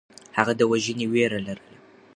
[0.37, 1.77] هغه د وژنې وېره لرله.